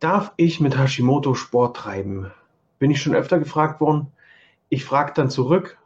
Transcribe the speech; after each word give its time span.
Darf 0.00 0.32
ich 0.38 0.60
mit 0.60 0.78
Hashimoto 0.78 1.34
Sport 1.34 1.76
treiben? 1.76 2.30
Bin 2.78 2.90
ich 2.90 3.02
schon 3.02 3.14
öfter 3.14 3.38
gefragt 3.38 3.82
worden. 3.82 4.06
Ich 4.70 4.82
frage 4.86 5.12
dann 5.14 5.28
zurück, 5.28 5.76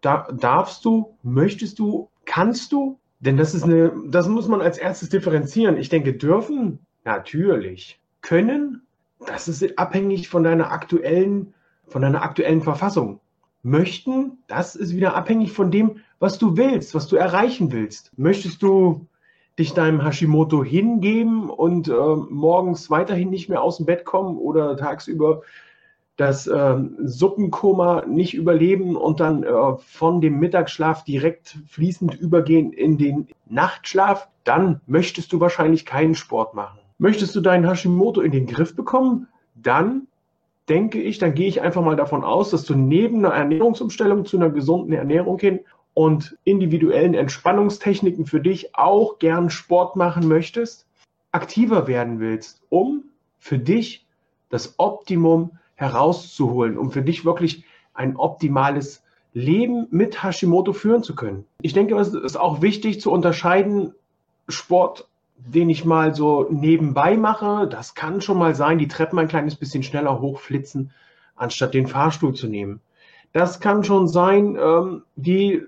da, 0.00 0.28
darfst 0.30 0.84
du, 0.84 1.16
möchtest 1.24 1.80
du, 1.80 2.08
kannst 2.24 2.70
du? 2.70 3.00
Denn 3.18 3.36
das 3.36 3.52
ist 3.52 3.64
eine, 3.64 3.92
das 4.06 4.28
muss 4.28 4.46
man 4.46 4.60
als 4.60 4.78
erstes 4.78 5.08
differenzieren. 5.08 5.76
Ich 5.76 5.88
denke, 5.88 6.12
dürfen, 6.14 6.78
natürlich. 7.04 8.00
Können, 8.20 8.82
das 9.26 9.48
ist 9.48 9.76
abhängig 9.76 10.28
von 10.28 10.44
deiner 10.44 10.70
aktuellen, 10.70 11.52
von 11.88 12.00
deiner 12.00 12.22
aktuellen 12.22 12.62
Verfassung. 12.62 13.18
Möchten, 13.64 14.38
das 14.46 14.76
ist 14.76 14.94
wieder 14.94 15.16
abhängig 15.16 15.52
von 15.52 15.72
dem, 15.72 15.96
was 16.20 16.38
du 16.38 16.56
willst, 16.56 16.94
was 16.94 17.08
du 17.08 17.16
erreichen 17.16 17.72
willst. 17.72 18.16
Möchtest 18.16 18.62
du 18.62 19.08
dich 19.58 19.72
deinem 19.72 20.02
Hashimoto 20.02 20.64
hingeben 20.64 21.48
und 21.48 21.88
äh, 21.88 21.92
morgens 21.92 22.90
weiterhin 22.90 23.30
nicht 23.30 23.48
mehr 23.48 23.62
aus 23.62 23.76
dem 23.76 23.86
Bett 23.86 24.04
kommen 24.04 24.36
oder 24.36 24.76
tagsüber 24.76 25.42
das 26.16 26.46
äh, 26.46 26.76
Suppenkoma 27.02 28.04
nicht 28.06 28.34
überleben 28.34 28.96
und 28.96 29.20
dann 29.20 29.42
äh, 29.42 29.76
von 29.78 30.20
dem 30.20 30.38
Mittagsschlaf 30.38 31.04
direkt 31.04 31.58
fließend 31.66 32.14
übergehen 32.14 32.72
in 32.72 32.98
den 32.98 33.28
Nachtschlaf, 33.46 34.28
dann 34.44 34.80
möchtest 34.86 35.32
du 35.32 35.40
wahrscheinlich 35.40 35.84
keinen 35.84 36.14
Sport 36.14 36.54
machen. 36.54 36.78
Möchtest 36.98 37.34
du 37.34 37.40
deinen 37.40 37.68
Hashimoto 37.68 38.20
in 38.20 38.30
den 38.30 38.46
Griff 38.46 38.76
bekommen, 38.76 39.26
dann 39.54 40.06
denke 40.68 41.00
ich, 41.00 41.18
dann 41.18 41.34
gehe 41.34 41.48
ich 41.48 41.60
einfach 41.60 41.82
mal 41.82 41.96
davon 41.96 42.24
aus, 42.24 42.50
dass 42.50 42.64
du 42.64 42.74
neben 42.74 43.24
einer 43.24 43.34
Ernährungsumstellung 43.34 44.24
zu 44.24 44.36
einer 44.36 44.50
gesunden 44.50 44.92
Ernährung 44.92 45.38
hin 45.38 45.60
und 45.94 46.36
individuellen 46.44 47.14
Entspannungstechniken 47.14 48.26
für 48.26 48.40
dich 48.40 48.74
auch 48.76 49.18
gern 49.18 49.48
Sport 49.48 49.96
machen 49.96 50.28
möchtest, 50.28 50.86
aktiver 51.32 51.86
werden 51.86 52.20
willst, 52.20 52.62
um 52.68 53.04
für 53.38 53.58
dich 53.58 54.06
das 54.50 54.74
Optimum 54.78 55.58
herauszuholen, 55.76 56.76
um 56.78 56.90
für 56.90 57.02
dich 57.02 57.24
wirklich 57.24 57.64
ein 57.92 58.16
optimales 58.16 59.02
Leben 59.32 59.86
mit 59.90 60.22
Hashimoto 60.22 60.72
führen 60.72 61.02
zu 61.02 61.14
können. 61.14 61.44
Ich 61.60 61.72
denke, 61.72 61.96
es 61.96 62.14
ist 62.14 62.36
auch 62.36 62.62
wichtig 62.62 63.00
zu 63.00 63.10
unterscheiden, 63.10 63.94
Sport, 64.48 65.08
den 65.36 65.68
ich 65.70 65.84
mal 65.84 66.14
so 66.14 66.46
nebenbei 66.50 67.16
mache, 67.16 67.66
das 67.66 67.94
kann 67.94 68.20
schon 68.20 68.38
mal 68.38 68.54
sein, 68.54 68.78
die 68.78 68.88
Treppen 68.88 69.18
ein 69.18 69.28
kleines 69.28 69.56
bisschen 69.56 69.82
schneller 69.82 70.20
hochflitzen, 70.20 70.92
anstatt 71.34 71.74
den 71.74 71.86
Fahrstuhl 71.86 72.34
zu 72.34 72.46
nehmen. 72.46 72.80
Das 73.32 73.58
kann 73.58 73.82
schon 73.82 74.06
sein, 74.06 74.56
ähm, 74.56 75.02
die 75.16 75.62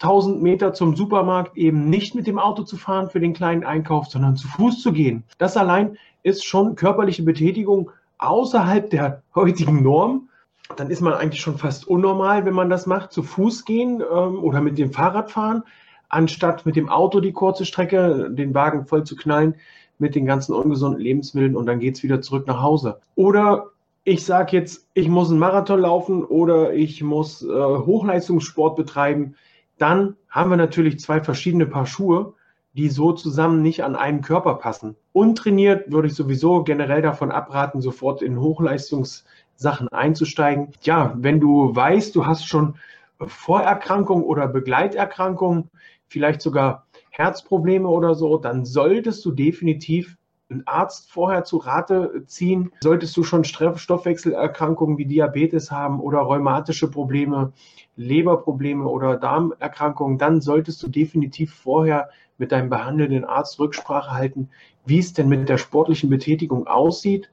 1000 0.00 0.40
Meter 0.42 0.72
zum 0.72 0.94
Supermarkt 0.94 1.56
eben 1.56 1.90
nicht 1.90 2.14
mit 2.14 2.26
dem 2.26 2.38
Auto 2.38 2.62
zu 2.62 2.76
fahren 2.76 3.10
für 3.10 3.18
den 3.18 3.32
kleinen 3.32 3.64
Einkauf, 3.64 4.06
sondern 4.06 4.36
zu 4.36 4.46
Fuß 4.46 4.80
zu 4.80 4.92
gehen. 4.92 5.24
Das 5.38 5.56
allein 5.56 5.98
ist 6.22 6.44
schon 6.44 6.76
körperliche 6.76 7.24
Betätigung 7.24 7.90
außerhalb 8.18 8.90
der 8.90 9.22
heutigen 9.34 9.82
Norm. 9.82 10.28
Dann 10.76 10.90
ist 10.90 11.00
man 11.00 11.14
eigentlich 11.14 11.40
schon 11.40 11.58
fast 11.58 11.88
unnormal, 11.88 12.44
wenn 12.44 12.54
man 12.54 12.70
das 12.70 12.86
macht, 12.86 13.12
zu 13.12 13.22
Fuß 13.22 13.64
gehen 13.64 14.00
ähm, 14.00 14.38
oder 14.42 14.60
mit 14.60 14.78
dem 14.78 14.92
Fahrrad 14.92 15.30
fahren, 15.30 15.64
anstatt 16.08 16.64
mit 16.64 16.76
dem 16.76 16.88
Auto 16.88 17.20
die 17.20 17.32
kurze 17.32 17.64
Strecke, 17.64 18.30
den 18.30 18.54
Wagen 18.54 18.86
voll 18.86 19.04
zu 19.04 19.16
knallen 19.16 19.54
mit 19.98 20.14
den 20.14 20.26
ganzen 20.26 20.54
ungesunden 20.54 21.00
Lebensmitteln 21.00 21.56
und 21.56 21.66
dann 21.66 21.80
geht 21.80 21.96
es 21.96 22.02
wieder 22.04 22.20
zurück 22.20 22.46
nach 22.46 22.62
Hause. 22.62 23.00
Oder 23.16 23.70
ich 24.04 24.24
sage 24.24 24.56
jetzt, 24.56 24.86
ich 24.94 25.08
muss 25.08 25.30
einen 25.30 25.40
Marathon 25.40 25.80
laufen 25.80 26.24
oder 26.24 26.72
ich 26.72 27.02
muss 27.02 27.42
äh, 27.42 27.48
Hochleistungssport 27.48 28.76
betreiben 28.76 29.34
dann 29.78 30.16
haben 30.28 30.50
wir 30.50 30.56
natürlich 30.56 31.00
zwei 31.00 31.20
verschiedene 31.20 31.66
Paar 31.66 31.86
Schuhe, 31.86 32.34
die 32.74 32.88
so 32.88 33.12
zusammen 33.12 33.62
nicht 33.62 33.82
an 33.82 33.96
einem 33.96 34.20
Körper 34.20 34.54
passen. 34.54 34.96
Untrainiert 35.12 35.90
würde 35.90 36.08
ich 36.08 36.14
sowieso 36.14 36.62
generell 36.62 37.02
davon 37.02 37.30
abraten, 37.30 37.80
sofort 37.80 38.22
in 38.22 38.38
Hochleistungssachen 38.40 39.88
einzusteigen. 39.88 40.72
Ja, 40.82 41.14
wenn 41.16 41.40
du 41.40 41.74
weißt, 41.74 42.14
du 42.14 42.26
hast 42.26 42.46
schon 42.46 42.76
Vorerkrankungen 43.20 44.24
oder 44.24 44.46
Begleiterkrankungen, 44.46 45.70
vielleicht 46.08 46.40
sogar 46.40 46.86
Herzprobleme 47.10 47.88
oder 47.88 48.14
so, 48.14 48.38
dann 48.38 48.64
solltest 48.64 49.24
du 49.24 49.32
definitiv 49.32 50.16
einen 50.50 50.66
Arzt 50.66 51.10
vorher 51.10 51.44
zu 51.44 51.58
Rate 51.58 52.24
ziehen. 52.26 52.72
Solltest 52.80 53.16
du 53.16 53.22
schon 53.22 53.44
Stoffwechselerkrankungen 53.44 54.96
wie 54.96 55.04
Diabetes 55.04 55.70
haben 55.70 56.00
oder 56.00 56.20
rheumatische 56.20 56.90
Probleme, 56.90 57.52
Leberprobleme 57.96 58.86
oder 58.86 59.16
Darmerkrankungen, 59.16 60.18
dann 60.18 60.40
solltest 60.40 60.82
du 60.82 60.88
definitiv 60.88 61.52
vorher 61.52 62.08
mit 62.38 62.52
deinem 62.52 62.70
behandelnden 62.70 63.24
Arzt 63.24 63.58
Rücksprache 63.58 64.12
halten, 64.12 64.48
wie 64.86 65.00
es 65.00 65.12
denn 65.12 65.28
mit 65.28 65.48
der 65.48 65.58
sportlichen 65.58 66.08
Betätigung 66.08 66.66
aussieht. 66.66 67.30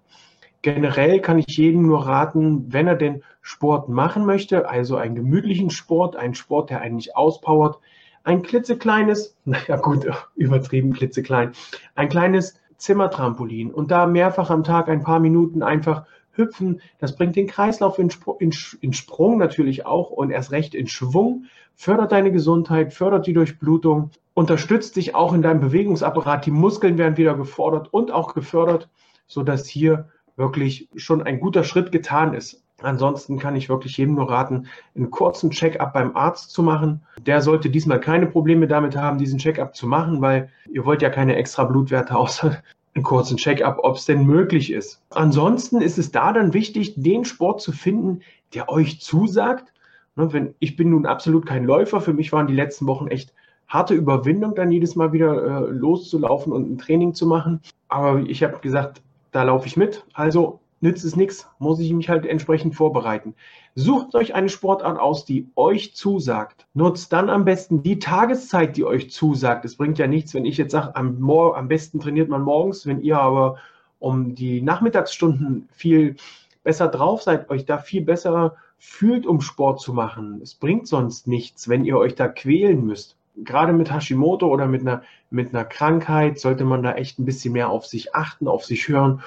Generell 0.62 1.22
kann 1.22 1.38
ich 1.38 1.58
jedem 1.58 1.84
nur 1.84 2.08
raten, 2.08 2.74
wenn 2.74 2.88
er 2.88 2.96
den 2.96 3.22
Sport 3.42 3.88
machen 3.88 4.26
möchte, 4.26 4.68
also 4.68 4.98
einen 4.98 5.14
gemütlichen 5.14 5.70
Sport, 5.70 6.16
einen 6.16 6.34
Sport, 6.34 6.72
der 6.72 6.82
einen 6.82 6.96
nicht 6.96 7.16
auspowert, 7.16 7.78
ein 8.24 8.42
klitzekleines, 8.42 9.38
naja 9.46 9.78
gut, 9.78 10.08
übertrieben 10.36 10.94
klitzeklein, 10.94 11.52
ein 11.94 12.10
kleines 12.10 12.60
Zimmertrampolin 12.78 13.72
und 13.72 13.92
da 13.92 14.06
mehrfach 14.06 14.50
am 14.50 14.64
Tag 14.64 14.90
ein 14.90 15.04
paar 15.04 15.20
Minuten 15.20 15.64
einfach 15.64 16.06
hüpfen. 16.32 16.82
Das 17.00 17.16
bringt 17.16 17.36
den 17.36 17.48
Kreislauf 17.48 18.00
in, 18.00 18.10
Spr 18.10 18.36
in, 18.40 18.54
in, 18.82 18.94
Sprung 18.94 19.38
natürlich 19.38 19.86
auch 19.86 20.12
und 20.12 20.32
erst 20.32 20.52
recht 20.52 20.76
in 20.76 20.88
Schwung, 20.88 21.46
fördert 21.76 22.12
deine 22.12 22.32
Gesundheit, 22.32 22.94
fördert 22.94 23.28
die 23.28 23.34
Durchblutung, 23.34 24.12
unterstützt 24.34 24.96
dich 24.96 25.16
auch 25.16 25.34
in 25.34 25.42
deinem 25.42 25.62
Bewegungsapparat. 25.62 26.46
Die 26.46 26.52
Muskeln 26.52 26.98
werden 26.98 27.18
wieder 27.18 27.36
gefordert 27.36 27.94
und 27.94 28.12
auch 28.12 28.34
gefördert, 28.34 28.90
sodass 29.28 29.66
hier 29.68 30.10
wirklich 30.36 30.90
schon 30.96 31.24
ein 31.24 31.40
guter 31.40 31.64
Schritt 31.64 31.92
getan 31.92 32.34
ist. 32.34 32.65
Ansonsten 32.82 33.40
kann 33.40 33.56
ich 33.56 33.70
wirklich 33.70 33.98
jedem 33.98 34.16
nur 34.16 34.30
raten, 34.30 34.68
einen 34.96 35.10
kurzen 35.10 35.50
Check-up 35.50 35.94
beim 35.94 36.16
Arzt 36.16 36.52
zu 36.52 36.62
machen. 36.62 37.02
Der 37.26 37.42
sollte 37.42 37.70
diesmal 37.70 38.00
keine 38.00 38.28
Probleme 38.28 38.68
damit 38.68 38.98
haben, 38.98 39.18
diesen 39.18 39.40
Check-up 39.40 39.76
zu 39.76 39.88
machen, 39.88 40.22
weil 40.22 40.50
ihr 40.70 40.86
wollt 40.86 41.02
ja 41.02 41.10
keine 41.10 41.36
extra 41.36 41.64
Blutwerte 41.64 42.16
außer 42.18 42.62
einen 42.94 43.04
kurzen 43.04 43.38
Check-up, 43.38 43.80
ob 43.84 43.98
es 43.98 44.06
denn 44.06 44.26
möglich 44.26 44.72
ist. 44.72 45.02
Ansonsten 45.12 45.82
ist 45.82 45.98
es 45.98 46.12
da 46.12 46.32
dann 46.34 46.54
wichtig, 46.54 46.94
den 46.96 47.26
Sport 47.26 47.62
zu 47.62 47.72
finden, 47.72 48.22
der 48.54 48.70
euch 48.70 49.02
zusagt. 49.02 49.74
Ne, 50.16 50.32
wenn, 50.32 50.56
ich 50.60 50.78
bin 50.78 50.90
nun 50.92 51.06
absolut 51.06 51.46
kein 51.46 51.66
Läufer. 51.66 52.00
Für 52.00 52.14
mich 52.14 52.32
waren 52.32 52.48
die 52.48 52.54
letzten 52.54 52.88
Wochen 52.88 53.08
echt 53.08 53.34
harte 53.68 53.94
Überwindung, 53.94 54.56
dann 54.56 54.72
jedes 54.72 54.96
Mal 54.96 55.12
wieder 55.12 55.68
äh, 55.68 55.72
loszulaufen 55.72 56.54
und 56.54 56.72
ein 56.72 56.78
Training 56.78 57.14
zu 57.14 57.28
machen. 57.28 57.62
Aber 57.90 58.20
ich 58.20 58.44
habe 58.44 58.60
gesagt, 58.60 59.02
da 59.32 59.44
laufe 59.44 59.68
ich 59.68 59.76
mit. 59.76 60.06
Also 60.14 60.60
nützt 60.82 61.06
es 61.06 61.16
nichts, 61.16 61.50
muss 61.60 61.80
ich 61.80 61.92
mich 61.94 62.10
halt 62.10 62.26
entsprechend 62.26 62.76
vorbereiten. 62.76 63.36
Sucht 63.76 64.16
euch 64.16 64.36
eine 64.36 64.50
Sportart 64.50 65.00
aus, 65.00 65.26
die 65.26 65.50
euch 65.56 65.96
zusagt. 65.96 66.68
Nutzt 66.74 67.12
dann 67.12 67.30
am 67.30 67.46
besten 67.46 67.84
die 67.84 68.00
Tageszeit, 68.00 68.78
die 68.78 68.86
euch 68.86 69.10
zusagt. 69.10 69.66
Es 69.66 69.76
bringt 69.76 69.98
ja 69.98 70.08
nichts, 70.08 70.34
wenn 70.34 70.46
ich 70.46 70.58
jetzt 70.58 70.72
sage, 70.72 70.96
am, 70.96 71.30
am 71.30 71.68
besten 71.68 72.00
trainiert 72.00 72.30
man 72.30 72.42
morgens, 72.42 72.86
wenn 72.86 73.02
ihr 73.02 73.20
aber 73.20 73.58
um 74.00 74.36
die 74.36 74.62
Nachmittagsstunden 74.62 75.68
viel 75.72 76.16
besser 76.64 76.88
drauf 76.88 77.22
seid, 77.22 77.50
euch 77.50 77.66
da 77.66 77.78
viel 77.78 78.02
besser 78.02 78.56
fühlt, 78.78 79.26
um 79.26 79.42
Sport 79.42 79.82
zu 79.82 79.94
machen. 79.94 80.40
Es 80.42 80.56
bringt 80.56 80.88
sonst 80.88 81.28
nichts, 81.28 81.70
wenn 81.70 81.86
ihr 81.86 81.98
euch 81.98 82.16
da 82.16 82.28
quälen 82.28 82.86
müsst. 82.86 83.18
Gerade 83.38 83.74
mit 83.74 83.92
Hashimoto 83.92 84.48
oder 84.48 84.68
mit 84.68 84.82
einer, 84.82 85.02
mit 85.30 85.54
einer 85.54 85.66
Krankheit 85.66 86.40
sollte 86.40 86.66
man 86.66 86.84
da 86.84 86.94
echt 86.94 87.20
ein 87.20 87.26
bisschen 87.26 87.54
mehr 87.54 87.70
auf 87.70 87.86
sich 87.86 88.16
achten, 88.16 88.48
auf 88.48 88.64
sich 88.64 88.88
hören 88.88 89.22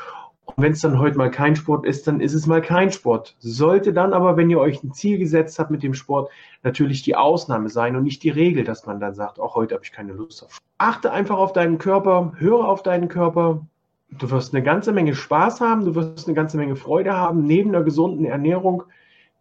und 0.57 0.63
wenn 0.65 0.73
es 0.73 0.81
dann 0.81 0.99
heute 0.99 1.19
mal 1.19 1.31
kein 1.31 1.57
Sport 1.57 1.85
ist, 1.87 2.07
dann 2.07 2.21
ist 2.21 2.33
es 2.33 2.47
mal 2.47 2.63
kein 2.63 2.91
Sport. 2.91 3.37
Sollte 3.39 3.93
dann 3.93 4.13
aber, 4.13 4.37
wenn 4.37 4.51
ihr 4.51 4.59
euch 4.59 4.83
ein 4.83 4.93
Ziel 4.93 5.19
gesetzt 5.19 5.59
habt 5.59 5.71
mit 5.71 5.83
dem 5.83 5.95
Sport, 5.95 6.31
natürlich 6.63 7.03
die 7.03 7.17
Ausnahme 7.17 7.69
sein 7.69 7.97
und 7.97 8.03
nicht 8.03 8.23
die 8.23 8.31
Regel, 8.31 8.65
dass 8.65 8.87
man 8.87 8.99
dann 8.99 9.15
sagt, 9.15 9.39
auch 9.39 9.55
heute 9.55 9.75
habe 9.75 9.85
ich 9.85 9.93
keine 9.93 10.13
Lust 10.13 10.45
auf. 10.45 10.59
Achte 10.79 11.13
einfach 11.13 11.37
auf 11.37 11.53
deinen 11.53 11.79
Körper, 11.79 12.33
höre 12.39 12.67
auf 12.67 12.83
deinen 12.83 13.09
Körper. 13.09 13.67
Du 14.11 14.31
wirst 14.31 14.55
eine 14.55 14.65
ganze 14.65 14.93
Menge 14.93 15.15
Spaß 15.15 15.61
haben, 15.61 15.85
du 15.85 15.95
wirst 15.95 16.27
eine 16.27 16.35
ganze 16.35 16.57
Menge 16.57 16.77
Freude 16.77 17.12
haben, 17.12 17.44
neben 17.44 17.75
einer 17.75 17.85
gesunden 17.85 18.25
Ernährung 18.25 18.85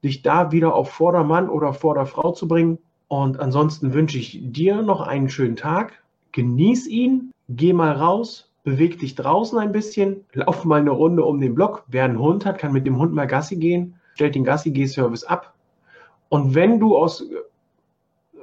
dich 0.04 0.22
da 0.22 0.52
wieder 0.52 0.76
auf 0.76 0.92
Vordermann 0.92 1.50
oder 1.50 1.74
Vorderfrau 1.74 2.34
zu 2.34 2.48
bringen. 2.48 2.80
Und 3.08 3.40
ansonsten 3.40 3.94
wünsche 3.94 4.18
ich 4.18 4.40
dir 4.44 4.82
noch 4.82 5.02
einen 5.02 5.30
schönen 5.30 5.56
Tag. 5.56 5.94
Genieß 6.34 6.88
ihn, 6.88 7.32
geh 7.48 7.72
mal 7.72 7.94
raus, 7.94 8.47
beweg 8.68 9.00
dich 9.00 9.16
draußen 9.16 9.58
ein 9.60 9.72
bisschen, 9.72 10.26
lauf 10.34 10.66
mal 10.66 10.82
eine 10.82 10.92
Runde 10.92 11.24
um 11.24 11.40
den 11.40 11.56
Block. 11.56 11.86
Wer 11.88 12.04
einen 12.04 12.20
Hund 12.20 12.46
hat, 12.46 12.58
kann 12.58 12.74
mit 12.74 12.86
dem 12.86 13.00
Hund 13.00 13.14
mal 13.14 13.26
Gassi 13.26 13.56
gehen, 13.56 13.96
stellt 14.16 14.36
den 14.36 14.44
Gassi-Geh-Service 14.44 15.24
ab. 15.24 15.54
Und 16.28 16.54
wenn 16.54 16.78
du 16.78 16.98
aus, 16.98 17.24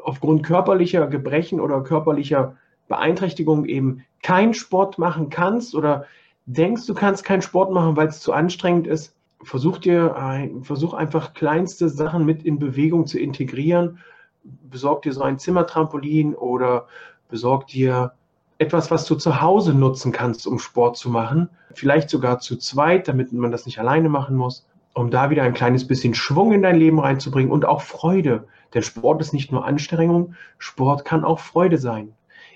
aufgrund 0.02 0.42
körperlicher 0.42 1.08
Gebrechen 1.08 1.60
oder 1.60 1.82
körperlicher 1.82 2.56
Beeinträchtigung 2.88 3.66
eben 3.66 4.02
keinen 4.22 4.54
Sport 4.54 4.96
machen 4.96 5.28
kannst 5.28 5.74
oder 5.74 6.06
denkst, 6.46 6.86
du 6.86 6.94
kannst 6.94 7.22
keinen 7.22 7.42
Sport 7.42 7.70
machen, 7.70 7.94
weil 7.94 8.08
es 8.08 8.20
zu 8.20 8.32
anstrengend 8.32 8.86
ist, 8.86 9.14
versuch 9.42 9.76
dir 9.76 10.16
ein, 10.16 10.64
versuch 10.64 10.94
einfach 10.94 11.34
kleinste 11.34 11.90
Sachen 11.90 12.24
mit 12.24 12.44
in 12.44 12.58
Bewegung 12.58 13.06
zu 13.06 13.18
integrieren. 13.18 13.98
Besorg 14.42 15.02
dir 15.02 15.12
so 15.12 15.20
ein 15.20 15.38
Zimmertrampolin 15.38 16.34
oder 16.34 16.86
besorg 17.28 17.66
dir 17.66 18.14
etwas, 18.58 18.90
was 18.90 19.04
du 19.06 19.14
zu 19.16 19.40
Hause 19.40 19.74
nutzen 19.74 20.12
kannst, 20.12 20.46
um 20.46 20.58
Sport 20.58 20.96
zu 20.96 21.10
machen. 21.10 21.48
Vielleicht 21.74 22.10
sogar 22.10 22.38
zu 22.38 22.56
zweit, 22.56 23.08
damit 23.08 23.32
man 23.32 23.50
das 23.50 23.66
nicht 23.66 23.78
alleine 23.78 24.08
machen 24.08 24.36
muss, 24.36 24.66
um 24.94 25.10
da 25.10 25.30
wieder 25.30 25.42
ein 25.42 25.54
kleines 25.54 25.86
bisschen 25.86 26.14
Schwung 26.14 26.52
in 26.52 26.62
dein 26.62 26.76
Leben 26.76 27.00
reinzubringen 27.00 27.52
und 27.52 27.64
auch 27.64 27.82
Freude. 27.82 28.46
Denn 28.72 28.82
Sport 28.82 29.20
ist 29.20 29.32
nicht 29.32 29.52
nur 29.52 29.64
Anstrengung, 29.64 30.34
Sport 30.58 31.04
kann 31.04 31.24
auch 31.24 31.40
Freude 31.40 31.78
sein. 31.78 32.12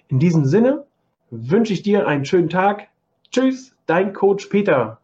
In 0.08 0.18
diesem 0.18 0.44
Sinne 0.44 0.84
wünsche 1.30 1.72
ich 1.72 1.82
dir 1.82 2.06
einen 2.06 2.24
schönen 2.24 2.48
Tag. 2.48 2.88
Tschüss, 3.30 3.76
dein 3.86 4.12
Coach 4.12 4.46
Peter. 4.46 5.00